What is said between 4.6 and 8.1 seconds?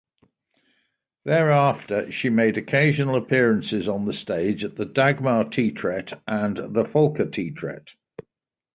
at the Dagmar Teatret and Folketeatret.